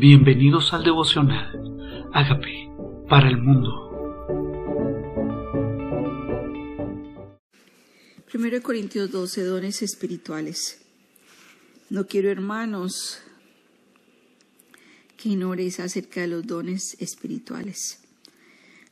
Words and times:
Bienvenidos 0.00 0.72
al 0.72 0.82
devocional. 0.82 2.08
Hágame 2.14 2.72
para 3.06 3.28
el 3.28 3.36
mundo. 3.36 3.68
1 8.32 8.62
Corintios 8.62 9.10
12, 9.10 9.44
dones 9.44 9.82
espirituales. 9.82 10.80
No 11.90 12.06
quiero, 12.06 12.30
hermanos, 12.30 13.20
que 15.18 15.28
ignoréis 15.28 15.80
acerca 15.80 16.22
de 16.22 16.28
los 16.28 16.46
dones 16.46 16.96
espirituales. 16.98 18.02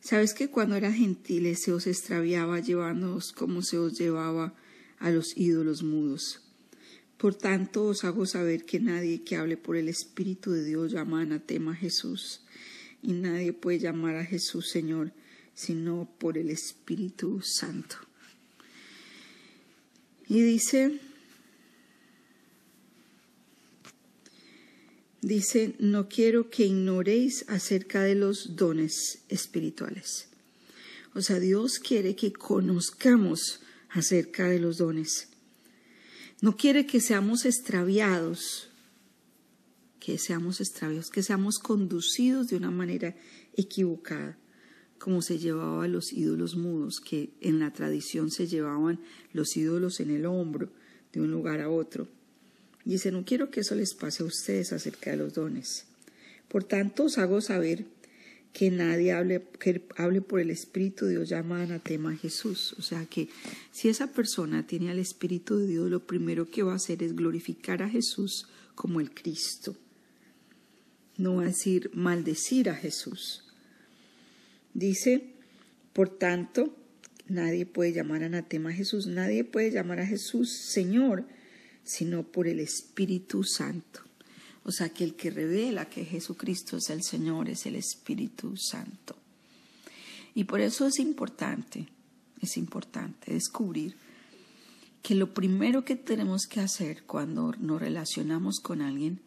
Sabes 0.01 0.35
que 0.35 0.51
cuando 0.51 0.77
eran 0.77 0.93
gentiles 0.93 1.63
se 1.63 1.73
os 1.73 1.87
extraviaba 1.87 2.61
llevándoos 2.61 3.33
como 3.33 3.63
se 3.63 3.79
os 3.79 3.99
llevaba 3.99 4.53
a 4.99 5.09
los 5.09 5.35
ídolos 5.39 5.83
mudos 5.83 6.48
por 7.19 7.35
tanto 7.35 7.85
os 7.85 8.05
hago 8.05 8.25
saber 8.25 8.65
que 8.65 8.81
nadie 8.81 9.23
que 9.23 9.37
hable 9.37 9.57
por 9.57 9.77
el 9.77 9.89
Espíritu 9.89 10.53
de 10.53 10.65
Dios 10.65 10.93
llama 10.93 11.21
anatema 11.21 11.73
a 11.73 11.77
Jesús, 11.77 12.41
y 13.03 13.13
nadie 13.13 13.53
puede 13.53 13.79
llamar 13.79 14.17
a 14.17 14.25
Jesús 14.25 14.71
Señor 14.71 15.13
sino 15.59 16.09
por 16.19 16.39
el 16.39 16.51
Espíritu 16.51 17.43
Santo. 17.43 17.97
Y 20.29 20.41
dice, 20.41 21.01
dice, 25.21 25.75
no 25.81 26.09
quiero 26.09 26.49
que 26.49 26.67
ignoréis 26.67 27.45
acerca 27.49 28.03
de 28.03 28.15
los 28.15 28.55
dones 28.55 29.25
espirituales. 29.29 30.29
O 31.15 31.23
sea, 31.23 31.41
Dios 31.41 31.81
quiere 31.81 32.15
que 32.15 32.33
conozcamos 32.33 33.61
acerca 33.89 34.47
de 34.49 34.61
los 34.61 34.77
dones. 34.79 35.29
No 36.41 36.57
quiere 36.57 36.87
que 36.87 37.01
seamos 37.01 37.45
extraviados, 37.45 38.71
que 39.99 40.19
seamos 40.19 40.61
extraviados, 40.61 41.11
que 41.11 41.23
seamos 41.23 41.59
conducidos 41.59 42.49
de 42.49 42.57
una 42.57 42.71
manera 42.71 43.17
equivocada, 43.57 44.39
como 44.99 45.21
se 45.21 45.39
llevaba 45.39 45.85
a 45.85 45.89
los 45.89 46.13
ídolos 46.13 46.57
mudos, 46.57 47.01
que 47.01 47.31
en 47.41 47.59
la 47.59 47.73
tradición 47.73 48.31
se 48.31 48.47
llevaban 48.47 49.01
los 49.33 49.57
ídolos 49.57 49.99
en 50.01 50.11
el 50.11 50.27
hombro 50.27 50.71
de 51.13 51.21
un 51.21 51.31
lugar 51.31 51.61
a 51.61 51.71
otro. 51.71 52.07
Dice, 52.85 53.11
no 53.11 53.25
quiero 53.25 53.51
que 53.51 53.61
eso 53.61 53.75
les 53.75 53.95
pase 53.95 54.23
a 54.23 54.27
ustedes 54.27 54.73
acerca 54.73 55.11
de 55.11 55.17
los 55.17 55.35
dones. 55.35 55.87
Por 56.49 56.65
tanto, 56.65 57.05
os 57.05 57.19
hago 57.19 57.41
saber 57.41 57.85
que 58.53 58.71
nadie 58.71 59.13
hable, 59.13 59.47
que 59.59 59.87
hable 59.97 60.21
por 60.21 60.41
el 60.41 60.51
Espíritu 60.51 61.05
de 61.05 61.13
Dios 61.13 61.29
llama 61.29 61.63
anatema 61.63 62.13
a 62.13 62.17
Jesús. 62.17 62.75
O 62.79 62.83
sea 62.83 63.07
que 63.07 63.29
si 63.71 63.89
esa 63.89 64.13
persona 64.13 64.67
tiene 64.67 64.91
al 64.91 64.99
Espíritu 64.99 65.59
de 65.59 65.67
Dios, 65.67 65.91
lo 65.91 66.07
primero 66.07 66.51
que 66.51 66.63
va 66.63 66.73
a 66.73 66.77
hacer 66.77 67.03
es 67.03 67.15
glorificar 67.15 67.83
a 67.83 67.89
Jesús 67.89 68.47
como 68.75 69.01
el 69.01 69.13
Cristo. 69.13 69.77
No 71.17 71.37
va 71.37 71.43
a 71.43 71.47
decir 71.47 71.91
maldecir 71.95 72.71
a 72.71 72.75
Jesús. 72.75 73.45
Dice, 74.75 75.35
por 75.93 76.09
tanto, 76.09 76.77
nadie 77.27 77.67
puede 77.67 77.93
llamar 77.93 78.23
anatema 78.23 78.71
a 78.71 78.75
Jesús, 78.75 79.07
nadie 79.07 79.45
puede 79.45 79.71
llamar 79.71 80.01
a 80.01 80.07
Jesús 80.07 80.53
Señor, 80.53 81.27
sino 81.83 82.23
por 82.23 82.47
el 82.47 82.61
Espíritu 82.61 83.43
Santo. 83.45 84.08
O 84.65 84.73
sea 84.73 84.91
que 84.91 85.05
el 85.05 85.15
que 85.15 85.31
revela 85.31 85.89
que 85.89 86.05
Jesucristo 86.05 86.77
es 86.77 86.91
el 86.91 87.03
Señor 87.03 87.49
es 87.49 87.67
el 87.67 87.77
Espíritu 87.77 88.57
Santo. 88.57 89.17
Y 90.35 90.45
por 90.45 90.61
eso 90.61 90.87
es 90.87 90.99
importante, 90.99 91.89
es 92.41 92.57
importante 92.57 93.33
descubrir 93.33 93.97
que 95.03 95.15
lo 95.15 95.33
primero 95.33 95.85
que 95.85 95.97
tenemos 95.97 96.47
que 96.47 96.61
hacer 96.61 97.05
cuando 97.05 97.53
nos 97.59 97.81
relacionamos 97.81 98.61
con 98.61 98.83
alguien 98.83 99.21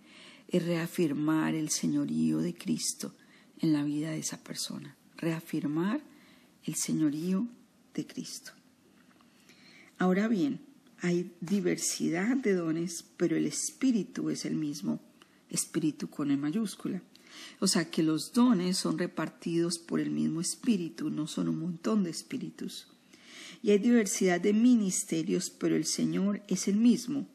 es 0.47 0.65
reafirmar 0.65 1.55
el 1.55 1.69
señorío 1.69 2.39
de 2.39 2.53
Cristo 2.53 3.15
en 3.59 3.73
la 3.73 3.83
vida 3.83 4.11
de 4.11 4.19
esa 4.19 4.37
persona. 4.37 4.95
Reafirmar 5.17 6.01
el 6.65 6.75
señorío 6.75 7.47
de 7.93 8.05
Cristo. 8.05 8.51
Ahora 9.97 10.27
bien, 10.27 10.59
hay 10.99 11.31
diversidad 11.41 12.37
de 12.37 12.53
dones, 12.53 13.05
pero 13.17 13.35
el 13.35 13.45
Espíritu 13.45 14.29
es 14.29 14.45
el 14.45 14.55
mismo 14.55 14.99
espíritu 15.51 16.09
con 16.09 16.31
E 16.31 16.37
mayúscula. 16.37 17.03
O 17.59 17.67
sea 17.67 17.89
que 17.89 18.03
los 18.03 18.33
dones 18.33 18.77
son 18.77 18.97
repartidos 18.97 19.77
por 19.77 19.99
el 19.99 20.09
mismo 20.09 20.41
espíritu, 20.41 21.09
no 21.09 21.27
son 21.27 21.47
un 21.49 21.59
montón 21.59 22.03
de 22.03 22.09
espíritus. 22.09 22.87
Y 23.61 23.71
hay 23.71 23.77
diversidad 23.77 24.41
de 24.41 24.53
ministerios, 24.53 25.49
pero 25.49 25.75
el 25.75 25.85
Señor 25.85 26.41
es 26.47 26.67
el 26.67 26.77
mismo. 26.77 27.27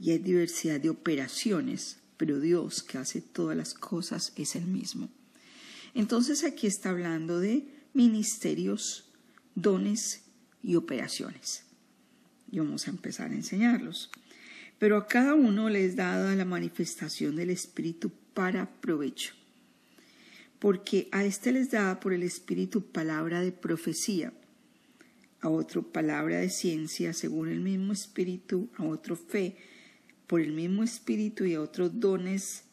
Y 0.00 0.10
hay 0.10 0.18
diversidad 0.18 0.80
de 0.80 0.90
operaciones, 0.90 1.98
pero 2.16 2.40
Dios 2.40 2.82
que 2.82 2.98
hace 2.98 3.20
todas 3.20 3.56
las 3.56 3.74
cosas 3.74 4.32
es 4.36 4.56
el 4.56 4.66
mismo. 4.66 5.08
Entonces 5.94 6.44
aquí 6.44 6.66
está 6.66 6.90
hablando 6.90 7.38
de 7.38 7.66
ministerios, 7.92 9.04
dones 9.54 10.22
y 10.62 10.76
operaciones. 10.76 11.64
Y 12.50 12.58
vamos 12.58 12.86
a 12.86 12.90
empezar 12.90 13.30
a 13.30 13.34
enseñarlos 13.34 14.10
pero 14.78 14.96
a 14.96 15.06
cada 15.06 15.34
uno 15.34 15.68
les 15.68 15.96
dada 15.96 16.34
la 16.34 16.44
manifestación 16.44 17.36
del 17.36 17.50
Espíritu 17.50 18.10
para 18.34 18.70
provecho. 18.80 19.34
Porque 20.58 21.08
a 21.12 21.24
éste 21.24 21.52
les 21.52 21.70
da 21.70 22.00
por 22.00 22.12
el 22.12 22.22
Espíritu 22.22 22.82
palabra 22.82 23.40
de 23.40 23.52
profecía, 23.52 24.32
a 25.40 25.48
otro 25.48 25.82
palabra 25.82 26.38
de 26.38 26.50
ciencia 26.50 27.12
según 27.12 27.48
el 27.48 27.60
mismo 27.60 27.92
Espíritu, 27.92 28.70
a 28.76 28.84
otro 28.84 29.16
fe 29.16 29.56
por 30.26 30.40
el 30.40 30.52
mismo 30.52 30.82
Espíritu 30.82 31.44
y 31.44 31.54
a 31.54 31.60
otros 31.60 31.98
dones 32.00 32.64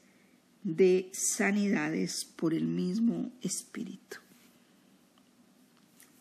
de 0.64 1.10
sanidades 1.14 2.26
por 2.26 2.54
el 2.54 2.68
mismo 2.68 3.32
Espíritu. 3.42 4.18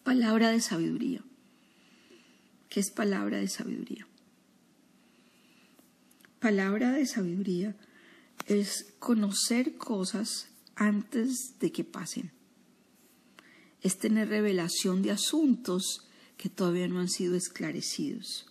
Palabra 0.05 0.51
de 0.51 0.61
sabiduría. 0.61 1.23
¿Qué 2.69 2.81
es 2.81 2.91
palabra 2.91 3.39
de 3.39 3.49
sabiduría? 3.49 4.07
Palabra 6.41 6.93
de 6.93 7.07
sabiduría 7.07 7.77
es 8.47 8.95
conocer 8.99 9.77
cosas 9.77 10.49
antes 10.77 11.59
de 11.59 11.73
que 11.73 11.85
pasen. 11.85 12.31
Es 13.81 13.99
tener 13.99 14.29
revelación 14.29 15.03
de 15.03 15.11
asuntos 15.11 16.09
que 16.37 16.49
todavía 16.49 16.89
no 16.89 17.01
han 17.01 17.09
sido 17.09 17.37
esclarecidos. 17.37 18.47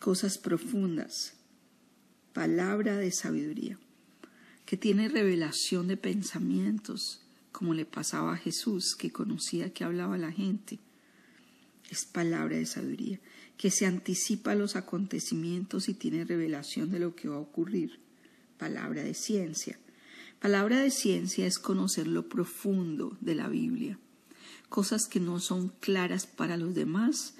Cosas 0.00 0.38
profundas. 0.38 1.34
Palabra 2.32 2.96
de 2.96 3.10
sabiduría. 3.10 3.78
Que 4.64 4.76
tiene 4.76 5.08
revelación 5.08 5.88
de 5.88 5.96
pensamientos, 5.96 7.22
como 7.52 7.72
le 7.72 7.84
pasaba 7.84 8.34
a 8.34 8.36
Jesús, 8.36 8.96
que 8.96 9.12
conocía 9.12 9.72
que 9.72 9.84
hablaba 9.84 10.18
la 10.18 10.32
gente. 10.32 10.78
Es 11.90 12.04
palabra 12.04 12.56
de 12.56 12.66
sabiduría 12.66 13.20
que 13.56 13.70
se 13.70 13.86
anticipa 13.86 14.52
a 14.52 14.56
los 14.56 14.76
acontecimientos 14.76 15.88
y 15.88 15.94
tiene 15.94 16.24
revelación 16.24 16.90
de 16.90 16.98
lo 16.98 17.14
que 17.14 17.28
va 17.28 17.36
a 17.36 17.40
ocurrir. 17.40 17.98
Palabra 18.58 19.02
de 19.02 19.14
ciencia. 19.14 19.78
Palabra 20.40 20.80
de 20.80 20.90
ciencia 20.90 21.46
es 21.46 21.58
conocer 21.58 22.06
lo 22.06 22.28
profundo 22.28 23.16
de 23.20 23.34
la 23.34 23.48
Biblia, 23.48 23.98
cosas 24.68 25.06
que 25.06 25.18
no 25.18 25.40
son 25.40 25.72
claras 25.80 26.26
para 26.26 26.56
los 26.56 26.74
demás, 26.74 27.34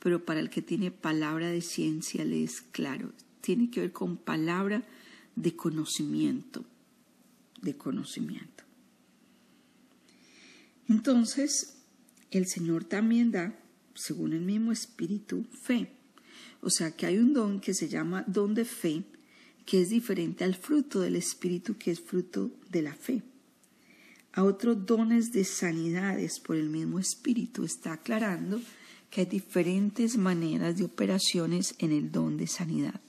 pero 0.00 0.24
para 0.24 0.40
el 0.40 0.50
que 0.50 0.62
tiene 0.62 0.90
palabra 0.90 1.48
de 1.50 1.60
ciencia 1.60 2.24
le 2.24 2.42
es 2.42 2.60
claro. 2.60 3.12
Tiene 3.40 3.70
que 3.70 3.80
ver 3.80 3.92
con 3.92 4.16
palabra 4.16 4.82
de 5.36 5.54
conocimiento, 5.54 6.64
de 7.62 7.76
conocimiento. 7.76 8.64
Entonces, 10.88 11.76
el 12.30 12.46
Señor 12.46 12.84
también 12.84 13.30
da 13.30 13.54
según 14.00 14.32
el 14.32 14.40
mismo 14.40 14.72
espíritu, 14.72 15.44
fe. 15.52 15.92
O 16.62 16.70
sea 16.70 16.90
que 16.92 17.06
hay 17.06 17.18
un 17.18 17.34
don 17.34 17.60
que 17.60 17.74
se 17.74 17.88
llama 17.88 18.24
don 18.26 18.54
de 18.54 18.64
fe, 18.64 19.04
que 19.66 19.82
es 19.82 19.90
diferente 19.90 20.42
al 20.44 20.54
fruto 20.54 21.00
del 21.00 21.16
espíritu, 21.16 21.76
que 21.76 21.90
es 21.90 22.00
fruto 22.00 22.50
de 22.70 22.82
la 22.82 22.94
fe. 22.94 23.22
A 24.32 24.44
otros 24.44 24.86
dones 24.86 25.32
de 25.32 25.44
sanidades 25.44 26.40
por 26.40 26.56
el 26.56 26.70
mismo 26.70 26.98
espíritu 26.98 27.64
está 27.64 27.92
aclarando 27.92 28.60
que 29.10 29.22
hay 29.22 29.26
diferentes 29.26 30.16
maneras 30.16 30.76
de 30.76 30.84
operaciones 30.84 31.74
en 31.78 31.92
el 31.92 32.10
don 32.10 32.36
de 32.36 32.46
sanidad. 32.46 33.00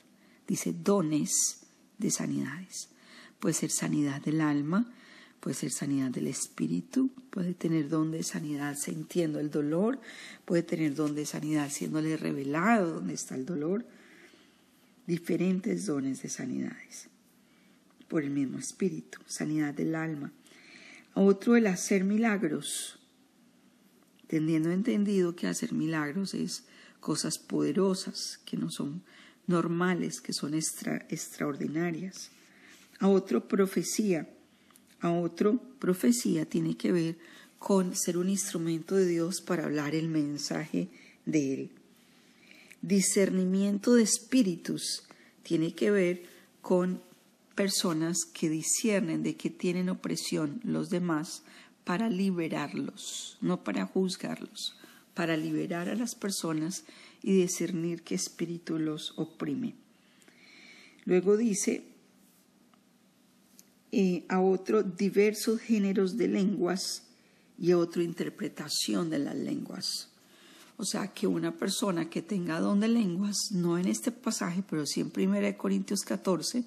Dice 0.47 0.73
dones 0.73 1.61
de 1.99 2.11
sanidades. 2.11 2.89
Puede 3.39 3.53
ser 3.53 3.71
sanidad 3.71 4.21
del 4.21 4.41
alma, 4.41 4.91
puede 5.41 5.55
ser 5.55 5.71
sanidad 5.71 6.11
del 6.11 6.27
espíritu, 6.27 7.09
puede 7.31 7.53
tener 7.53 7.89
don 7.89 8.11
de 8.11 8.23
sanidad 8.23 8.77
sintiendo 8.77 9.39
el 9.39 9.49
dolor, 9.49 9.99
puede 10.45 10.63
tener 10.63 10.95
don 10.95 11.15
de 11.15 11.25
sanidad 11.25 11.69
siéndole 11.69 12.15
revelado 12.15 12.93
dónde 12.93 13.15
está 13.15 13.35
el 13.35 13.45
dolor, 13.45 13.85
diferentes 15.07 15.87
dones 15.87 16.21
de 16.21 16.29
sanidades 16.29 17.09
por 18.07 18.23
el 18.23 18.29
mismo 18.29 18.59
espíritu, 18.59 19.19
sanidad 19.25 19.73
del 19.73 19.95
alma. 19.95 20.31
Otro 21.15 21.55
el 21.55 21.67
hacer 21.67 22.03
milagros, 22.03 22.99
teniendo 24.27 24.71
entendido 24.71 25.35
que 25.35 25.47
hacer 25.47 25.73
milagros 25.73 26.33
es 26.33 26.65
cosas 26.99 27.39
poderosas, 27.39 28.39
que 28.45 28.57
no 28.57 28.69
son 28.69 29.03
normales, 29.47 30.21
que 30.21 30.33
son 30.33 30.53
extraordinarias 30.53 32.29
A 32.99 33.07
otro 33.07 33.47
profecía. 33.47 34.29
A 35.01 35.11
otro 35.11 35.59
profecía 35.79 36.45
tiene 36.45 36.77
que 36.77 36.91
ver 36.91 37.17
con 37.59 37.95
ser 37.95 38.17
un 38.17 38.29
instrumento 38.29 38.95
de 38.95 39.07
Dios 39.07 39.41
para 39.41 39.65
hablar 39.65 39.95
el 39.95 40.07
mensaje 40.07 40.89
de 41.25 41.53
Él. 41.53 41.69
Discernimiento 42.81 43.93
de 43.95 44.03
espíritus 44.03 45.03
tiene 45.43 45.73
que 45.73 45.91
ver 45.91 46.23
con 46.61 47.01
personas 47.55 48.25
que 48.25 48.49
disciernen 48.49 49.23
de 49.23 49.35
que 49.35 49.49
tienen 49.49 49.89
opresión 49.89 50.61
los 50.63 50.89
demás 50.89 51.43
para 51.83 52.09
liberarlos, 52.09 53.37
no 53.41 53.63
para 53.63 53.85
juzgarlos, 53.85 54.75
para 55.13 55.35
liberar 55.37 55.89
a 55.89 55.95
las 55.95 56.15
personas 56.15 56.85
y 57.21 57.33
discernir 57.33 58.01
qué 58.03 58.15
espíritu 58.15 58.79
los 58.79 59.13
oprime. 59.17 59.75
Luego 61.05 61.37
dice 61.37 61.83
a 64.29 64.39
otro 64.39 64.83
diversos 64.83 65.59
géneros 65.59 66.17
de 66.17 66.27
lenguas 66.27 67.03
y 67.59 67.71
a 67.71 67.77
otro 67.77 68.01
interpretación 68.01 69.09
de 69.09 69.19
las 69.19 69.35
lenguas. 69.35 70.09
O 70.77 70.85
sea, 70.85 71.13
que 71.13 71.27
una 71.27 71.55
persona 71.55 72.09
que 72.09 72.21
tenga 72.21 72.59
don 72.59 72.79
de 72.79 72.87
lenguas, 72.87 73.51
no 73.51 73.77
en 73.77 73.87
este 73.87 74.11
pasaje, 74.11 74.63
pero 74.67 74.85
sí 74.85 75.01
en 75.01 75.11
1 75.15 75.57
Corintios 75.57 76.01
14, 76.01 76.63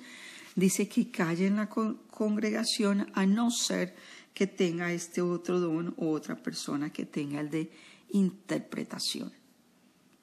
dice 0.55 0.88
que 0.88 1.11
calle 1.11 1.47
en 1.47 1.56
la 1.56 1.69
congregación 1.69 3.09
a 3.15 3.27
no 3.27 3.50
ser 3.50 3.97
que 4.32 4.47
tenga 4.47 4.93
este 4.93 5.20
otro 5.20 5.59
don 5.61 5.94
o 5.97 6.11
otra 6.11 6.37
persona 6.37 6.93
que 6.93 7.06
tenga 7.06 7.41
el 7.41 7.50
de 7.50 7.73
interpretación. 8.11 9.32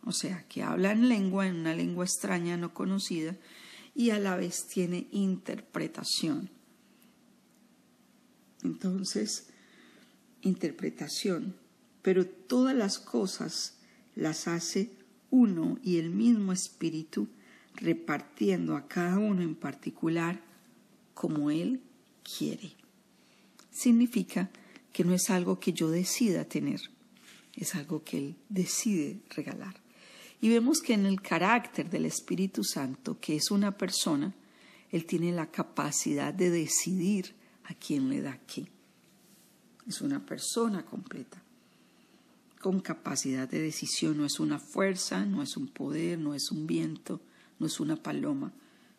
O 0.05 0.11
sea, 0.11 0.45
que 0.47 0.63
habla 0.63 0.91
en 0.91 1.09
lengua, 1.09 1.47
en 1.47 1.57
una 1.57 1.75
lengua 1.75 2.05
extraña, 2.05 2.57
no 2.57 2.73
conocida, 2.73 3.35
y 3.93 4.11
a 4.11 4.19
la 4.19 4.35
vez 4.35 4.67
tiene 4.67 5.07
interpretación. 5.11 6.49
Entonces, 8.63 9.47
interpretación, 10.41 11.55
pero 12.01 12.25
todas 12.25 12.75
las 12.75 12.99
cosas 12.99 13.77
las 14.15 14.47
hace 14.47 14.91
uno 15.29 15.79
y 15.83 15.97
el 15.97 16.09
mismo 16.09 16.51
espíritu, 16.51 17.27
repartiendo 17.75 18.75
a 18.75 18.87
cada 18.87 19.17
uno 19.17 19.41
en 19.41 19.55
particular 19.55 20.41
como 21.13 21.49
Él 21.51 21.81
quiere. 22.23 22.73
Significa 23.71 24.49
que 24.91 25.05
no 25.05 25.13
es 25.13 25.29
algo 25.29 25.59
que 25.59 25.71
yo 25.71 25.89
decida 25.89 26.43
tener, 26.43 26.81
es 27.55 27.75
algo 27.75 28.03
que 28.03 28.17
Él 28.17 28.35
decide 28.49 29.21
regalar. 29.29 29.75
Y 30.41 30.49
vemos 30.49 30.81
que 30.81 30.93
en 30.93 31.05
el 31.05 31.21
carácter 31.21 31.89
del 31.89 32.05
Espíritu 32.05 32.63
Santo, 32.63 33.19
que 33.19 33.35
es 33.35 33.51
una 33.51 33.77
persona, 33.77 34.33
Él 34.89 35.05
tiene 35.05 35.31
la 35.31 35.49
capacidad 35.49 36.33
de 36.33 36.49
decidir 36.49 37.35
a 37.71 37.75
quién 37.75 38.09
le 38.09 38.21
da 38.21 38.37
qué. 38.45 38.67
Es 39.87 40.01
una 40.01 40.23
persona 40.23 40.85
completa, 40.85 41.41
con 42.59 42.81
capacidad 42.81 43.49
de 43.49 43.61
decisión, 43.61 44.17
no 44.17 44.25
es 44.25 44.39
una 44.39 44.59
fuerza, 44.59 45.25
no 45.25 45.41
es 45.41 45.57
un 45.57 45.67
poder, 45.67 46.19
no 46.19 46.35
es 46.35 46.51
un 46.51 46.67
viento, 46.67 47.19
no 47.59 47.67
es 47.67 47.79
una 47.79 47.95
paloma, 47.95 48.51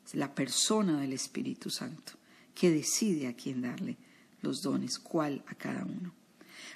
es 0.04 0.14
la 0.14 0.34
persona 0.34 1.00
del 1.00 1.12
Espíritu 1.12 1.70
Santo 1.70 2.14
que 2.54 2.70
decide 2.70 3.28
a 3.28 3.36
quién 3.36 3.62
darle 3.62 3.96
los 4.42 4.62
dones, 4.62 4.98
cuál 4.98 5.42
a 5.46 5.54
cada 5.54 5.84
uno. 5.84 6.12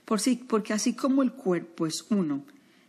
Por 0.04 0.20
sí, 0.20 0.36
porque 0.48 0.72
así 0.72 0.94
como 0.94 1.22
el 1.22 1.32
cuerpo 1.32 1.86
es 1.86 2.06
uno 2.10 2.44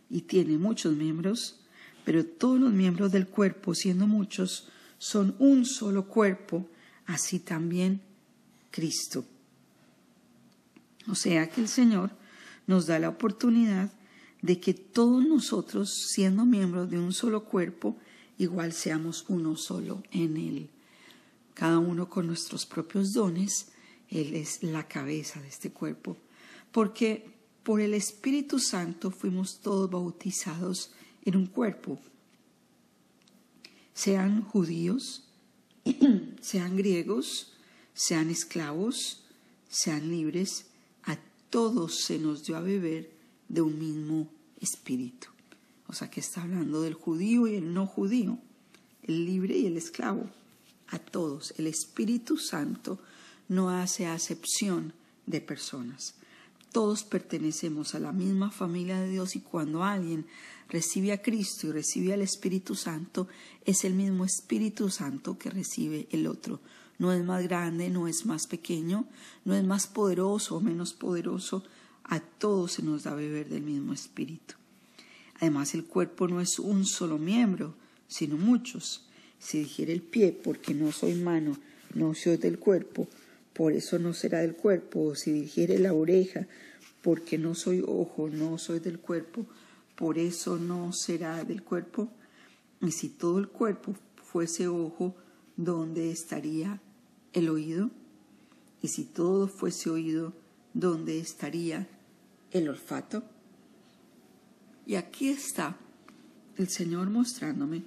y 0.08 0.22
tiene 0.22 0.56
muchos 0.58 0.94
miembros, 0.94 1.60
pero 2.04 2.24
todos 2.24 2.60
los 2.60 2.72
miembros 2.72 3.10
del 3.10 3.26
cuerpo, 3.26 3.74
siendo 3.74 4.06
muchos, 4.06 4.68
son 4.98 5.34
un 5.38 5.66
solo 5.66 6.06
cuerpo, 6.06 6.68
así 7.06 7.40
también 7.40 8.00
Cristo. 8.70 9.24
O 11.08 11.14
sea 11.14 11.48
que 11.48 11.60
el 11.60 11.68
Señor 11.68 12.10
nos 12.66 12.86
da 12.86 12.98
la 12.98 13.08
oportunidad 13.08 13.90
de 14.42 14.60
que 14.60 14.74
todos 14.74 15.26
nosotros, 15.26 15.92
siendo 16.12 16.44
miembros 16.44 16.90
de 16.90 16.98
un 16.98 17.12
solo 17.12 17.44
cuerpo, 17.44 17.96
igual 18.36 18.72
seamos 18.72 19.24
uno 19.28 19.56
solo 19.56 20.02
en 20.10 20.36
Él. 20.36 20.70
Cada 21.54 21.78
uno 21.78 22.08
con 22.08 22.26
nuestros 22.26 22.66
propios 22.66 23.12
dones, 23.12 23.68
Él 24.08 24.34
es 24.34 24.62
la 24.62 24.86
cabeza 24.86 25.40
de 25.40 25.48
este 25.48 25.70
cuerpo, 25.70 26.16
porque 26.70 27.38
por 27.62 27.80
el 27.80 27.94
Espíritu 27.94 28.58
Santo 28.58 29.10
fuimos 29.10 29.60
todos 29.60 29.90
bautizados 29.90 30.92
en 31.24 31.36
un 31.36 31.46
cuerpo, 31.46 31.98
sean 33.92 34.42
judíos, 34.42 35.24
sean 36.40 36.76
griegos, 36.76 37.57
sean 37.98 38.30
esclavos, 38.30 39.24
sean 39.68 40.08
libres, 40.08 40.66
a 41.02 41.18
todos 41.50 41.96
se 42.04 42.20
nos 42.20 42.44
dio 42.44 42.56
a 42.56 42.60
beber 42.60 43.10
de 43.48 43.60
un 43.60 43.76
mismo 43.76 44.28
espíritu. 44.60 45.26
O 45.88 45.92
sea 45.92 46.08
que 46.08 46.20
está 46.20 46.42
hablando 46.42 46.80
del 46.80 46.94
judío 46.94 47.48
y 47.48 47.56
el 47.56 47.74
no 47.74 47.86
judío, 47.86 48.38
el 49.02 49.26
libre 49.26 49.58
y 49.58 49.66
el 49.66 49.76
esclavo. 49.76 50.30
A 50.90 50.98
todos. 50.98 51.52
El 51.58 51.66
Espíritu 51.66 52.38
Santo 52.38 52.98
no 53.48 53.68
hace 53.68 54.06
acepción 54.06 54.94
de 55.26 55.42
personas. 55.42 56.14
Todos 56.72 57.02
pertenecemos 57.02 57.94
a 57.94 57.98
la 57.98 58.12
misma 58.12 58.50
familia 58.50 58.98
de 59.00 59.10
Dios 59.10 59.36
y 59.36 59.40
cuando 59.40 59.84
alguien 59.84 60.24
recibe 60.68 61.12
a 61.12 61.20
Cristo 61.20 61.66
y 61.66 61.72
recibe 61.72 62.14
al 62.14 62.22
Espíritu 62.22 62.74
Santo, 62.74 63.28
es 63.66 63.84
el 63.84 63.94
mismo 63.94 64.24
Espíritu 64.24 64.88
Santo 64.88 65.36
que 65.36 65.50
recibe 65.50 66.08
el 66.10 66.26
otro. 66.26 66.60
No 66.98 67.12
es 67.12 67.24
más 67.24 67.44
grande, 67.44 67.90
no 67.90 68.08
es 68.08 68.26
más 68.26 68.46
pequeño, 68.46 69.06
no 69.44 69.54
es 69.54 69.64
más 69.64 69.86
poderoso 69.86 70.56
o 70.56 70.60
menos 70.60 70.92
poderoso. 70.92 71.62
A 72.04 72.20
todos 72.20 72.72
se 72.72 72.82
nos 72.82 73.04
da 73.04 73.14
beber 73.14 73.48
del 73.48 73.62
mismo 73.62 73.92
Espíritu. 73.92 74.54
Además, 75.40 75.74
el 75.74 75.84
cuerpo 75.84 76.26
no 76.26 76.40
es 76.40 76.58
un 76.58 76.84
solo 76.84 77.18
miembro, 77.18 77.74
sino 78.08 78.36
muchos. 78.36 79.06
Si 79.38 79.60
dijera 79.60 79.92
el 79.92 80.02
pie, 80.02 80.32
porque 80.32 80.74
no 80.74 80.90
soy 80.90 81.14
mano, 81.14 81.56
no 81.94 82.14
soy 82.14 82.36
del 82.38 82.58
cuerpo, 82.58 83.06
por 83.52 83.72
eso 83.72 84.00
no 84.00 84.12
será 84.12 84.40
del 84.40 84.56
cuerpo. 84.56 85.00
O 85.04 85.14
si 85.14 85.30
dijere 85.30 85.78
la 85.78 85.92
oreja, 85.92 86.48
porque 87.02 87.38
no 87.38 87.54
soy 87.54 87.84
ojo, 87.86 88.28
no 88.28 88.58
soy 88.58 88.80
del 88.80 88.98
cuerpo, 88.98 89.46
por 89.94 90.18
eso 90.18 90.58
no 90.58 90.92
será 90.92 91.44
del 91.44 91.62
cuerpo. 91.62 92.08
Y 92.80 92.90
si 92.90 93.08
todo 93.08 93.38
el 93.38 93.48
cuerpo 93.48 93.94
fuese 94.24 94.66
ojo, 94.66 95.14
¿dónde 95.56 96.10
estaría 96.10 96.80
el 97.32 97.48
oído? 97.48 97.90
Y 98.82 98.88
si 98.88 99.04
todo 99.04 99.48
fuese 99.48 99.90
oído, 99.90 100.32
¿dónde 100.74 101.18
estaría 101.18 101.88
el 102.52 102.68
olfato? 102.68 103.22
Y 104.86 104.94
aquí 104.94 105.28
está 105.28 105.76
el 106.56 106.68
Señor 106.68 107.10
mostrándome 107.10 107.82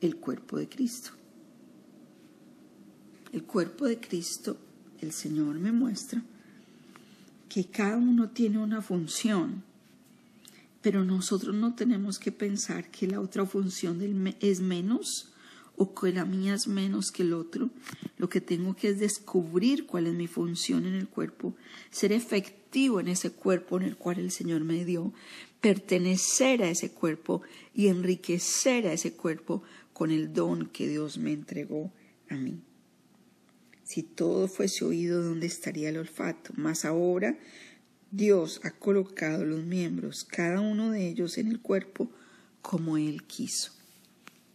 el 0.00 0.16
cuerpo 0.16 0.58
de 0.58 0.68
Cristo. 0.68 1.10
El 3.32 3.44
cuerpo 3.44 3.86
de 3.86 3.98
Cristo, 3.98 4.56
el 5.00 5.12
Señor 5.12 5.58
me 5.58 5.72
muestra 5.72 6.22
que 7.48 7.66
cada 7.66 7.96
uno 7.96 8.30
tiene 8.30 8.58
una 8.58 8.82
función, 8.82 9.64
pero 10.82 11.04
nosotros 11.04 11.54
no 11.54 11.74
tenemos 11.74 12.18
que 12.18 12.32
pensar 12.32 12.90
que 12.90 13.06
la 13.06 13.20
otra 13.20 13.46
función 13.46 14.00
es 14.40 14.60
menos 14.60 15.33
o 15.76 15.94
que 15.94 16.12
la 16.12 16.24
mía 16.24 16.54
es 16.54 16.68
menos 16.68 17.10
que 17.10 17.22
el 17.22 17.32
otro. 17.32 17.70
Lo 18.16 18.28
que 18.28 18.40
tengo 18.40 18.76
que 18.76 18.88
es 18.88 18.98
descubrir 18.98 19.86
cuál 19.86 20.06
es 20.06 20.14
mi 20.14 20.26
función 20.26 20.86
en 20.86 20.94
el 20.94 21.08
cuerpo, 21.08 21.54
ser 21.90 22.12
efectivo 22.12 23.00
en 23.00 23.08
ese 23.08 23.30
cuerpo 23.30 23.76
en 23.76 23.84
el 23.84 23.96
cual 23.96 24.18
el 24.18 24.30
Señor 24.30 24.62
me 24.64 24.84
dio, 24.84 25.12
pertenecer 25.60 26.62
a 26.62 26.70
ese 26.70 26.92
cuerpo 26.92 27.42
y 27.74 27.88
enriquecer 27.88 28.86
a 28.86 28.92
ese 28.92 29.14
cuerpo 29.14 29.62
con 29.92 30.10
el 30.10 30.32
don 30.32 30.66
que 30.66 30.88
Dios 30.88 31.18
me 31.18 31.32
entregó 31.32 31.92
a 32.28 32.34
mí. 32.34 32.60
Si 33.84 34.02
todo 34.02 34.48
fuese 34.48 34.84
oído, 34.84 35.22
¿dónde 35.22 35.46
estaría 35.46 35.90
el 35.90 35.98
olfato? 35.98 36.52
Mas 36.56 36.84
ahora 36.84 37.38
Dios 38.10 38.60
ha 38.64 38.70
colocado 38.70 39.44
los 39.44 39.64
miembros, 39.64 40.24
cada 40.24 40.60
uno 40.60 40.90
de 40.90 41.08
ellos, 41.08 41.36
en 41.36 41.48
el 41.48 41.60
cuerpo 41.60 42.10
como 42.62 42.96
Él 42.96 43.24
quiso. 43.24 43.73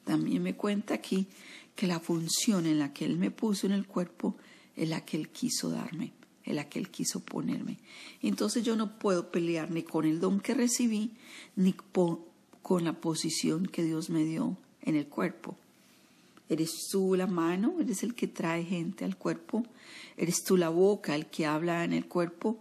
También 0.10 0.42
me 0.42 0.56
cuenta 0.56 0.96
aquí 0.96 1.28
que 1.76 1.86
la 1.86 2.00
función 2.00 2.66
en 2.66 2.80
la 2.80 2.94
que 2.94 3.06
Él 3.06 3.20
me 3.20 3.30
puso 3.30 3.68
en 3.68 3.74
el 3.74 3.86
cuerpo 3.86 4.36
es 4.76 4.90
la 4.90 5.06
que 5.06 5.18
Él 5.18 5.30
quiso 5.30 5.70
darme, 5.70 6.14
es 6.44 6.56
la 6.56 6.68
que 6.68 6.80
Él 6.80 6.90
quiso 6.90 7.20
ponerme. 7.20 7.78
Entonces 8.24 8.64
yo 8.64 8.76
no 8.76 8.98
puedo 8.98 9.30
pelear 9.30 9.70
ni 9.70 9.84
con 9.84 10.06
el 10.06 10.20
don 10.20 10.40
que 10.40 10.56
recibí, 10.56 11.12
ni 11.56 11.76
con 12.64 12.84
la 12.84 12.94
posición 12.94 13.68
que 13.68 13.84
Dios 13.84 14.10
me 14.10 14.24
dio 14.24 14.58
en 14.82 14.96
el 14.96 15.06
cuerpo. 15.06 15.56
¿Eres 16.50 16.88
tú 16.92 17.14
la 17.16 17.28
mano? 17.28 17.76
¿Eres 17.80 18.02
el 18.02 18.16
que 18.16 18.28
trae 18.28 18.64
gente 18.64 19.06
al 19.06 19.16
cuerpo? 19.16 19.64
¿Eres 20.18 20.44
tú 20.44 20.58
la 20.58 20.70
boca, 20.70 21.14
el 21.14 21.28
que 21.28 21.46
habla 21.46 21.84
en 21.84 21.94
el 21.94 22.08
cuerpo? 22.08 22.58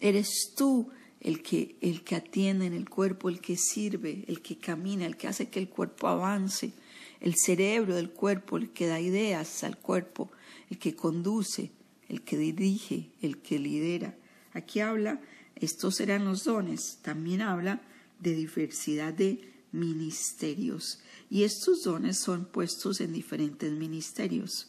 ¿Eres 0.00 0.54
tú 0.56 0.90
el 1.20 1.42
que, 1.42 1.76
el 1.80 2.02
que 2.02 2.16
atiende 2.16 2.66
en 2.66 2.72
el 2.72 2.88
cuerpo, 2.88 3.28
el 3.28 3.40
que 3.40 3.56
sirve, 3.56 4.24
el 4.26 4.40
que 4.40 4.56
camina, 4.58 5.06
el 5.06 5.16
que 5.16 5.28
hace 5.28 5.48
que 5.48 5.58
el 5.58 5.68
cuerpo 5.68 6.08
avance? 6.08 6.72
el 7.20 7.34
cerebro 7.36 7.94
del 7.94 8.10
cuerpo, 8.10 8.56
el 8.56 8.70
que 8.70 8.86
da 8.86 8.98
ideas 9.00 9.62
al 9.62 9.76
cuerpo, 9.76 10.30
el 10.70 10.78
que 10.78 10.96
conduce, 10.96 11.70
el 12.08 12.22
que 12.22 12.36
dirige, 12.38 13.10
el 13.20 13.38
que 13.38 13.58
lidera. 13.58 14.16
Aquí 14.52 14.80
habla, 14.80 15.20
estos 15.54 16.00
eran 16.00 16.24
los 16.24 16.44
dones, 16.44 16.98
también 17.02 17.42
habla 17.42 17.82
de 18.18 18.34
diversidad 18.34 19.12
de 19.12 19.52
ministerios. 19.70 21.00
Y 21.28 21.44
estos 21.44 21.84
dones 21.84 22.18
son 22.18 22.46
puestos 22.46 23.00
en 23.00 23.12
diferentes 23.12 23.70
ministerios, 23.70 24.68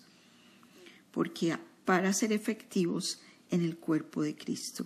porque 1.12 1.58
para 1.86 2.14
ser 2.14 2.34
efectivos 2.34 3.22
en 3.50 3.62
el 3.62 3.78
cuerpo 3.78 4.22
de 4.22 4.36
Cristo. 4.36 4.86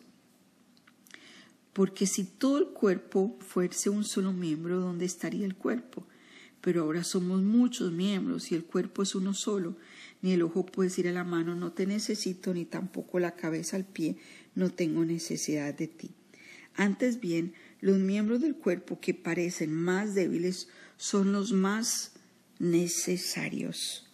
Porque 1.75 2.07
si 2.07 2.23
todo 2.23 2.57
el 2.57 2.67
cuerpo 2.67 3.37
fuese 3.45 3.89
un 3.89 4.05
solo 4.05 4.31
miembro, 4.31 4.79
¿dónde 4.79 5.03
estaría 5.03 5.45
el 5.45 5.57
cuerpo? 5.57 6.07
Pero 6.61 6.83
ahora 6.83 7.03
somos 7.03 7.41
muchos 7.41 7.91
miembros 7.91 8.49
y 8.53 8.55
el 8.55 8.63
cuerpo 8.63 9.03
es 9.03 9.13
uno 9.13 9.33
solo. 9.33 9.75
Ni 10.21 10.31
el 10.31 10.43
ojo 10.43 10.65
puede 10.65 10.87
decir 10.87 11.09
a 11.09 11.11
la 11.11 11.25
mano, 11.25 11.53
no 11.53 11.73
te 11.73 11.85
necesito, 11.85 12.53
ni 12.53 12.63
tampoco 12.63 13.19
la 13.19 13.35
cabeza 13.35 13.75
al 13.75 13.83
pie, 13.83 14.15
no 14.55 14.69
tengo 14.69 15.03
necesidad 15.03 15.73
de 15.73 15.87
ti. 15.87 16.11
Antes 16.75 17.19
bien, 17.19 17.53
los 17.81 17.97
miembros 17.97 18.39
del 18.39 18.55
cuerpo 18.55 19.01
que 19.01 19.13
parecen 19.13 19.73
más 19.73 20.15
débiles 20.15 20.69
son 20.95 21.33
los 21.33 21.51
más 21.51 22.13
necesarios. 22.57 24.07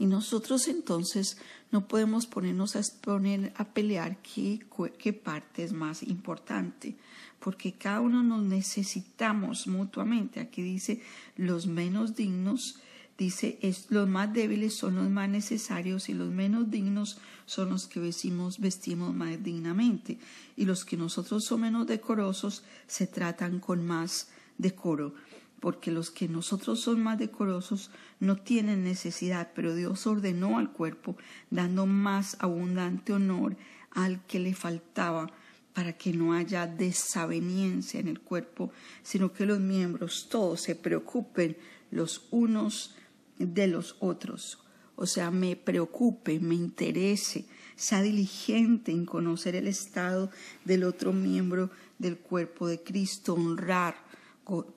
Y 0.00 0.06
nosotros 0.06 0.66
entonces 0.68 1.36
no 1.70 1.86
podemos 1.86 2.24
ponernos 2.24 2.74
a, 2.74 2.80
poner 3.02 3.52
a 3.58 3.66
pelear 3.68 4.16
qué, 4.22 4.58
qué 4.98 5.12
parte 5.12 5.62
es 5.62 5.74
más 5.74 6.02
importante, 6.02 6.96
porque 7.38 7.74
cada 7.74 8.00
uno 8.00 8.22
nos 8.22 8.42
necesitamos 8.42 9.66
mutuamente. 9.66 10.40
Aquí 10.40 10.62
dice 10.62 11.02
los 11.36 11.66
menos 11.66 12.16
dignos, 12.16 12.78
dice 13.18 13.58
los 13.90 14.08
más 14.08 14.32
débiles 14.32 14.74
son 14.74 14.94
los 14.94 15.10
más 15.10 15.28
necesarios 15.28 16.08
y 16.08 16.14
los 16.14 16.30
menos 16.30 16.70
dignos 16.70 17.18
son 17.44 17.68
los 17.68 17.86
que 17.86 18.00
vestimos, 18.00 18.58
vestimos 18.58 19.14
más 19.14 19.44
dignamente. 19.44 20.18
Y 20.56 20.64
los 20.64 20.86
que 20.86 20.96
nosotros 20.96 21.44
somos 21.44 21.60
menos 21.60 21.86
decorosos 21.86 22.64
se 22.86 23.06
tratan 23.06 23.60
con 23.60 23.86
más 23.86 24.28
decoro 24.56 25.12
porque 25.60 25.90
los 25.90 26.10
que 26.10 26.28
nosotros 26.28 26.80
son 26.80 27.02
más 27.02 27.18
decorosos 27.18 27.90
no 28.18 28.36
tienen 28.36 28.82
necesidad, 28.82 29.52
pero 29.54 29.74
Dios 29.74 30.06
ordenó 30.06 30.58
al 30.58 30.72
cuerpo, 30.72 31.16
dando 31.50 31.86
más 31.86 32.36
abundante 32.40 33.12
honor 33.12 33.56
al 33.90 34.24
que 34.26 34.38
le 34.38 34.54
faltaba, 34.54 35.30
para 35.74 35.92
que 35.92 36.12
no 36.12 36.32
haya 36.32 36.66
desaveniencia 36.66 38.00
en 38.00 38.08
el 38.08 38.20
cuerpo, 38.20 38.72
sino 39.02 39.32
que 39.32 39.46
los 39.46 39.60
miembros 39.60 40.28
todos 40.28 40.62
se 40.62 40.74
preocupen 40.74 41.56
los 41.90 42.26
unos 42.30 42.96
de 43.38 43.68
los 43.68 43.96
otros. 44.00 44.58
O 44.96 45.06
sea, 45.06 45.30
me 45.30 45.56
preocupe, 45.56 46.40
me 46.40 46.54
interese, 46.54 47.46
sea 47.76 48.02
diligente 48.02 48.92
en 48.92 49.06
conocer 49.06 49.54
el 49.56 49.68
estado 49.68 50.30
del 50.64 50.84
otro 50.84 51.12
miembro 51.12 51.70
del 51.98 52.18
cuerpo 52.18 52.66
de 52.66 52.82
Cristo, 52.82 53.34
honrar, 53.34 54.09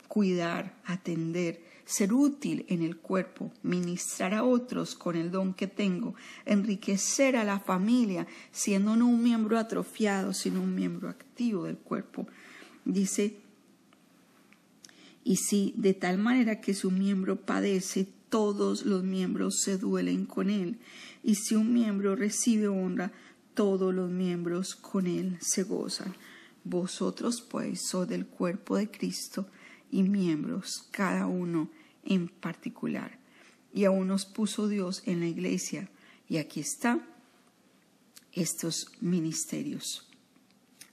cuidar, 0.07 0.79
atender, 0.85 1.63
ser 1.85 2.13
útil 2.13 2.65
en 2.69 2.81
el 2.81 2.97
cuerpo, 2.97 3.51
ministrar 3.61 4.33
a 4.33 4.43
otros 4.43 4.95
con 4.95 5.15
el 5.15 5.31
don 5.31 5.53
que 5.53 5.67
tengo, 5.67 6.15
enriquecer 6.45 7.35
a 7.35 7.43
la 7.43 7.59
familia, 7.59 8.27
siendo 8.51 8.95
no 8.95 9.07
un 9.07 9.23
miembro 9.23 9.57
atrofiado, 9.57 10.33
sino 10.33 10.61
un 10.61 10.75
miembro 10.75 11.09
activo 11.09 11.65
del 11.65 11.77
cuerpo. 11.77 12.27
Dice, 12.85 13.37
y 15.23 15.37
si 15.37 15.73
de 15.77 15.93
tal 15.93 16.17
manera 16.17 16.61
que 16.61 16.73
su 16.73 16.91
miembro 16.91 17.37
padece, 17.37 18.07
todos 18.29 18.85
los 18.85 19.03
miembros 19.03 19.61
se 19.61 19.77
duelen 19.77 20.25
con 20.25 20.49
él, 20.49 20.79
y 21.23 21.35
si 21.35 21.55
un 21.55 21.73
miembro 21.73 22.15
recibe 22.15 22.67
honra, 22.67 23.11
todos 23.53 23.93
los 23.93 24.09
miembros 24.09 24.75
con 24.75 25.05
él 25.07 25.37
se 25.39 25.63
gozan. 25.63 26.15
Vosotros 26.63 27.41
pues 27.41 27.81
sois 27.87 28.09
del 28.09 28.25
cuerpo 28.25 28.77
de 28.77 28.89
Cristo, 28.89 29.47
y 29.93 30.01
miembros, 30.01 30.87
cada 30.91 31.27
uno 31.27 31.69
en 32.03 32.27
particular. 32.27 33.19
Y 33.71 33.85
aún 33.85 34.07
nos 34.07 34.25
puso 34.25 34.67
Dios 34.67 35.03
en 35.05 35.19
la 35.19 35.27
iglesia. 35.27 35.89
Y 36.27 36.37
aquí 36.37 36.61
está 36.61 37.07
estos 38.31 38.87
ministerios. 39.01 40.07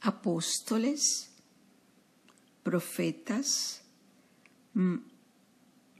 Apóstoles, 0.03 1.31
profetas, 2.63 3.83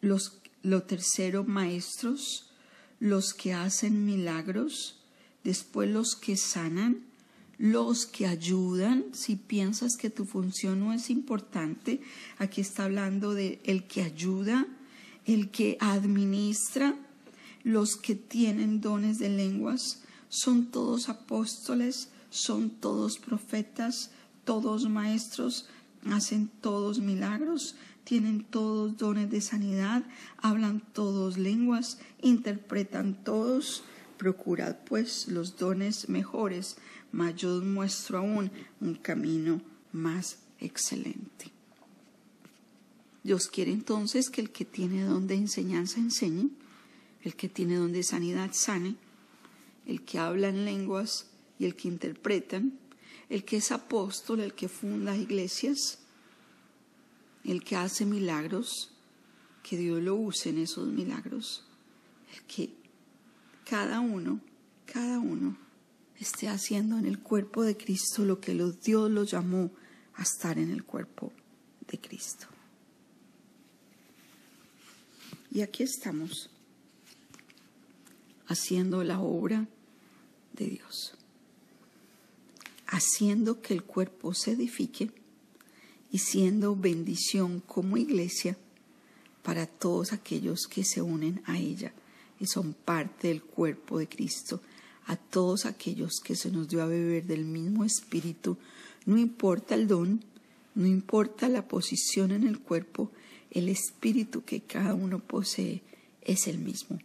los, 0.03 0.41
lo 0.63 0.83
tercero, 0.83 1.45
maestros, 1.45 2.51
los 2.99 3.33
que 3.33 3.55
hacen 3.55 4.05
milagros, 4.05 5.03
después 5.43 5.89
los 5.89 6.17
que 6.17 6.37
sanan, 6.37 7.10
los 7.61 8.07
que 8.07 8.27
ayudan, 8.27 9.05
si 9.13 9.37
piensas 9.37 9.99
que 9.99 10.09
tu 10.09 10.25
función 10.25 10.81
no 10.81 10.95
es 10.95 11.11
importante, 11.11 12.01
aquí 12.39 12.63
está 12.63 12.85
hablando 12.85 13.35
de 13.35 13.61
el 13.65 13.87
que 13.87 14.01
ayuda, 14.01 14.67
el 15.27 15.51
que 15.51 15.77
administra, 15.79 16.97
los 17.63 17.97
que 17.97 18.15
tienen 18.15 18.81
dones 18.81 19.19
de 19.19 19.29
lenguas, 19.29 20.05
son 20.31 20.71
todos 20.71 21.11
apóstoles, 21.11 22.09
son 22.31 22.71
todos 22.71 23.19
profetas, 23.19 24.11
todos 24.47 24.89
maestros, 24.89 25.69
hacen 26.07 26.51
todos 26.63 26.99
milagros, 27.01 27.77
tienen 28.05 28.43
todos 28.43 28.97
dones 28.97 29.29
de 29.31 29.43
sanidad, 29.43 30.03
hablan 30.39 30.81
todos 30.95 31.37
lenguas, 31.37 31.99
interpretan 32.23 33.23
todos. 33.23 33.85
Procurad 34.17 34.77
pues 34.85 35.29
los 35.29 35.57
dones 35.57 36.11
mejores 36.11 36.77
mas 37.13 37.35
yo 37.37 37.61
muestro 37.63 38.19
aún 38.19 38.51
un 38.81 38.95
camino 38.95 39.61
más 39.93 40.39
excelente. 40.59 41.51
Dios 43.23 43.49
quiere 43.49 43.73
entonces 43.73 44.31
que 44.31 44.41
el 44.41 44.51
que 44.51 44.65
tiene 44.65 45.05
don 45.05 45.27
de 45.27 45.35
enseñanza 45.35 46.01
enseñe, 46.01 46.51
el 47.23 47.35
que 47.37 47.49
tiene 47.49 47.77
don 47.77 47.93
de 47.93 48.03
sanidad 48.03 48.51
sane, 48.53 48.97
el 49.87 50.03
que 50.03 50.19
habla 50.19 50.49
en 50.49 50.65
lenguas 50.65 51.27
y 51.59 51.67
el 51.67 51.75
que 51.77 51.89
interpretan, 51.89 52.79
el 53.29 53.45
que 53.45 53.59
es 53.59 53.73
apóstol, 53.73 54.41
el 54.41 54.55
que 54.55 54.69
funda 54.69 55.17
iglesias, 55.17 55.99
el 57.45 57.63
que 57.63 57.77
hace 57.77 58.07
milagros, 58.07 58.93
que 59.63 59.77
Dios 59.77 60.03
lo 60.03 60.15
use 60.15 60.51
en 60.51 60.59
esos 60.59 60.89
milagros, 60.89 61.65
el 62.35 62.43
que 62.45 62.71
cada 63.69 64.01
uno, 64.01 64.41
cada 64.87 65.19
uno 65.19 65.57
esté 66.21 66.49
haciendo 66.49 66.99
en 66.99 67.07
el 67.07 67.19
cuerpo 67.19 67.63
de 67.63 67.77
Cristo 67.77 68.25
lo 68.25 68.41
que 68.41 68.55
Dios 68.85 69.11
los 69.11 69.31
llamó 69.31 69.71
a 70.15 70.23
estar 70.23 70.59
en 70.59 70.71
el 70.71 70.85
cuerpo 70.85 71.33
de 71.91 71.99
Cristo. 71.99 72.47
Y 75.51 75.63
aquí 75.63 75.83
estamos 75.83 76.51
haciendo 78.47 79.03
la 79.03 79.19
obra 79.19 79.67
de 80.53 80.67
Dios, 80.67 81.15
haciendo 82.87 83.63
que 83.63 83.75
el 83.75 83.83
cuerpo 83.83 84.35
se 84.35 84.53
edifique 84.53 85.11
y 86.13 86.19
siendo 86.19 86.77
bendición 86.77 87.61
como 87.61 87.97
iglesia 87.97 88.59
para 89.43 89.67
todos 89.67 90.13
aquellos 90.13 90.67
que 90.67 90.85
se 90.85 91.01
unen 91.01 91.43
a 91.47 91.59
ella 91.59 91.93
y 92.39 92.47
son 92.47 92.75
parte 92.75 93.29
del 93.29 93.43
cuerpo 93.43 93.99
de 93.99 94.09
Cristo 94.09 94.61
a 95.11 95.17
todos 95.17 95.67
aquellos 95.67 96.21
que 96.23 96.37
se 96.37 96.53
nos 96.53 96.69
dio 96.69 96.85
a 96.85 96.87
beber 96.87 97.27
del 97.27 97.45
mismo 97.45 97.85
espíritu, 97.85 98.57
no 99.07 99.19
importa 99.19 99.75
el 99.75 99.89
don, 99.89 100.23
no 100.77 100.87
importa 100.87 101.49
la 101.49 101.67
posición 101.67 102.31
en 102.31 102.47
el 102.47 102.61
cuerpo, 102.61 103.11
el 103.51 103.69
espíritu 103.69 104.45
que 104.45 104.61
cada 104.61 104.95
uno 104.95 105.19
posee 105.19 105.83
es 106.23 106.47
el 106.47 106.59
mismo, 106.59 107.01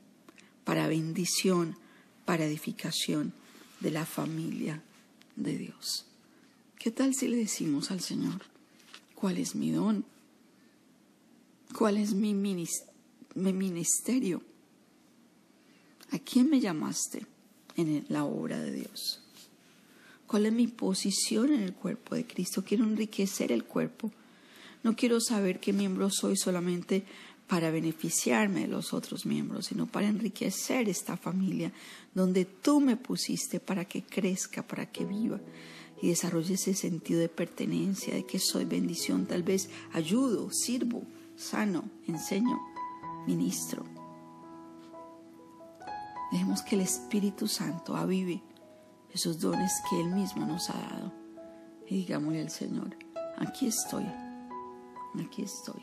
para 0.65 0.88
bendición, 0.88 1.77
para 2.25 2.45
edificación 2.45 3.33
de 3.79 3.89
la 3.89 4.05
familia 4.05 4.83
de 5.35 5.57
Dios. 5.57 6.05
¿Qué 6.77 6.91
tal 6.91 7.15
si 7.15 7.27
le 7.27 7.38
decimos 7.38 7.89
al 7.89 8.01
Señor, 8.01 8.43
cuál 9.15 9.39
es 9.39 9.55
mi 9.55 9.71
don? 9.71 10.05
¿Cuál 11.75 11.97
es 11.97 12.13
mi 12.13 12.35
ministerio? 13.35 14.43
¿A 16.12 16.19
quién 16.19 16.51
me 16.51 16.59
llamaste? 16.59 17.25
En 17.77 18.05
la 18.10 18.25
obra 18.25 18.60
de 18.60 18.72
Dios. 18.72 19.22
¿Cuál 20.27 20.48
es 20.48 20.53
mi 20.53 20.67
posición 20.67 21.53
en 21.53 21.62
el 21.62 21.74
cuerpo 21.74 22.15
de 22.15 22.25
Cristo? 22.25 22.63
Quiero 22.63 22.84
enriquecer 22.84 23.51
el 23.51 23.63
cuerpo. 23.63 24.12
No 24.84 24.96
quiero 24.96 25.20
saber 25.22 25.60
qué 25.60 25.72
miembro 25.74 26.10
soy 26.10 26.36
solamente 26.36 27.03
para 27.48 27.70
beneficiarme 27.70 28.62
de 28.62 28.67
los 28.67 28.94
otros 28.94 29.25
miembros, 29.25 29.67
sino 29.67 29.86
para 29.86 30.08
enriquecer 30.08 30.89
esta 30.89 31.15
familia 31.15 31.72
donde 32.13 32.46
tú 32.46 32.82
me 32.82 32.98
pusiste 32.98 33.60
para 33.60 33.86
que 33.86 34.03
crezca, 34.03 34.63
para 34.63 34.91
que 34.91 35.05
viva 35.05 35.39
y 36.01 36.10
desarrolle 36.10 36.55
ese 36.55 36.74
sentido 36.74 37.20
de 37.20 37.29
pertenencia, 37.29 38.15
de 38.15 38.25
que 38.25 38.39
soy 38.39 38.65
bendición. 38.65 39.27
Tal 39.27 39.44
vez 39.44 39.70
ayudo, 39.94 40.50
sirvo, 40.51 41.03
sano, 41.38 41.86
enseño, 42.08 42.60
ministro. 43.27 43.95
Dejemos 46.36 46.63
que 46.63 46.75
el 46.75 46.82
Espíritu 46.82 47.48
Santo 47.48 47.96
avive 47.96 48.44
esos 49.10 49.39
dones 49.39 49.72
que 49.89 50.01
Él 50.01 50.08
mismo 50.08 50.46
nos 50.46 50.70
ha 50.70 50.74
dado. 50.74 51.13
Y 51.88 51.96
digámosle 52.00 52.42
al 52.42 52.50
Señor, 52.50 52.98
aquí 53.38 53.68
estoy, 53.68 54.06
aquí 55.25 55.44
estoy, 55.44 55.82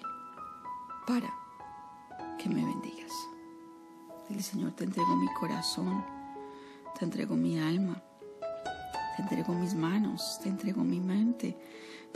para 1.07 1.33
que 2.39 2.51
me 2.51 2.63
bendigas. 2.63 3.11
Dile, 4.29 4.43
Señor, 4.43 4.73
te 4.73 4.85
entrego 4.85 5.17
mi 5.17 5.33
corazón, 5.41 6.05
te 6.99 7.07
entrego 7.07 7.35
mi 7.35 7.59
alma, 7.59 8.03
te 9.17 9.23
entrego 9.23 9.55
mis 9.55 9.73
manos, 9.73 10.39
te 10.43 10.51
entrego 10.51 10.85
mi 10.85 11.01
mente, 11.01 11.57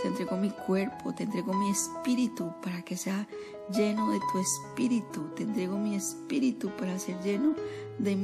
te 0.01 0.09
entrego 0.09 0.37
mi 0.37 0.51
cuerpo, 0.51 1.15
te 1.15 1.25
entrego 1.25 1.55
mi 1.55 1.71
espíritu 1.71 2.53
para 2.63 2.83
que 2.83 2.97
sea 2.97 3.27
lleno 3.73 4.11
de 4.11 4.21
tu 4.33 4.39
espíritu. 4.39 5.29
Te 5.35 5.45
entrego 5.45 5.79
mi 5.79 5.95
espíritu 5.95 6.71
para 6.77 6.99
ser 6.99 7.21
lleno 7.23 7.55
de, 7.99 8.17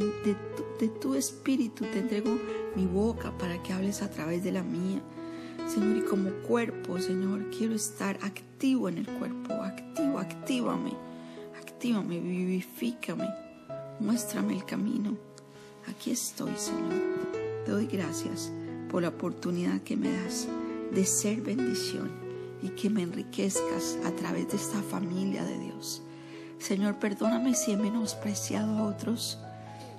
de, 0.78 0.88
tu, 0.88 1.14
espíritu. 1.14 1.84
Te 1.84 2.00
entrego 2.00 2.30
mi 2.76 2.86
boca 2.86 3.32
para 3.38 3.62
que 3.62 3.72
hables 3.72 4.02
a 4.02 4.10
través 4.10 4.44
de 4.44 4.52
la 4.52 4.62
mía. 4.62 5.02
Señor, 5.66 5.96
y 5.96 6.02
como 6.02 6.30
cuerpo, 6.46 6.98
Señor, 6.98 7.50
quiero 7.56 7.74
estar 7.74 8.18
activo 8.22 8.88
en 8.88 8.98
el 8.98 9.06
cuerpo. 9.06 9.54
Activo, 9.54 10.18
actívame. 10.18 10.92
Actívame, 11.58 12.20
vivifícame. 12.20 13.28
Muéstrame 13.98 14.54
el 14.54 14.64
camino. 14.64 15.16
Aquí 15.88 16.10
estoy, 16.10 16.52
Señor. 16.56 17.00
Te 17.64 17.70
doy 17.70 17.86
gracias 17.86 18.52
por 18.90 19.02
la 19.02 19.08
oportunidad 19.08 19.80
que 19.82 19.96
me 19.96 20.12
das 20.12 20.48
de 20.92 21.06
ser 21.06 21.40
bendición 21.40 22.10
y 22.62 22.68
que 22.70 22.90
me 22.90 23.02
enriquezcas 23.02 23.98
a 24.04 24.12
través 24.12 24.48
de 24.48 24.56
esta 24.56 24.82
familia 24.82 25.42
de 25.44 25.58
Dios. 25.58 26.02
Señor, 26.58 26.98
perdóname 26.98 27.54
si 27.54 27.72
he 27.72 27.76
menospreciado 27.76 28.78
a 28.78 28.84
otros 28.84 29.38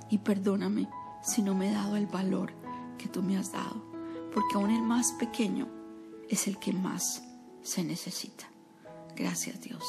y 0.09 0.19
perdóname 0.19 0.87
si 1.23 1.41
no 1.41 1.55
me 1.55 1.69
he 1.69 1.73
dado 1.73 1.95
el 1.95 2.05
valor 2.05 2.53
que 2.97 3.09
tú 3.09 3.23
me 3.23 3.37
has 3.37 3.51
dado, 3.51 3.83
porque 4.33 4.55
aún 4.55 4.69
el 4.69 4.81
más 4.81 5.11
pequeño 5.13 5.67
es 6.29 6.47
el 6.47 6.57
que 6.59 6.73
más 6.73 7.23
se 7.63 7.83
necesita. 7.83 8.49
Gracias 9.15 9.61
Dios. 9.61 9.83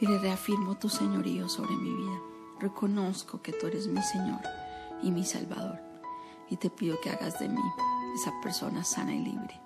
Y 0.00 0.06
le 0.06 0.18
reafirmo 0.18 0.78
tu 0.78 0.88
señorío 0.88 1.48
sobre 1.48 1.76
mi 1.76 1.94
vida. 1.94 2.20
Reconozco 2.60 3.40
que 3.40 3.52
tú 3.52 3.66
eres 3.66 3.86
mi 3.86 4.02
Señor 4.02 4.40
y 5.02 5.10
mi 5.10 5.24
Salvador. 5.24 5.78
Y 6.50 6.56
te 6.56 6.70
pido 6.70 7.00
que 7.00 7.10
hagas 7.10 7.38
de 7.38 7.48
mí 7.48 7.62
esa 8.14 8.32
persona 8.42 8.84
sana 8.84 9.14
y 9.14 9.24
libre 9.24 9.60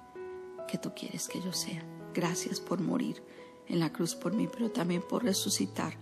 que 0.69 0.79
tú 0.79 0.93
quieres 0.95 1.29
que 1.29 1.41
yo 1.41 1.53
sea. 1.53 1.85
Gracias 2.15 2.61
por 2.61 2.81
morir 2.81 3.23
en 3.69 3.81
la 3.81 3.93
cruz 3.93 4.15
por 4.15 4.33
mí, 4.33 4.49
pero 4.51 4.71
también 4.71 5.03
por 5.03 5.25
resucitar 5.25 5.95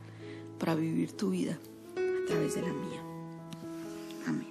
para 0.59 0.75
vivir 0.75 1.17
tu 1.17 1.31
vida 1.31 1.59
a 1.97 2.27
través 2.27 2.55
de 2.55 2.63
la 2.63 2.73
mía. 2.73 3.03
Amén. 4.27 4.51